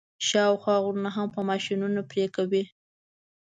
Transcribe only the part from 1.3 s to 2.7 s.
په ماشینونو پرې کوي.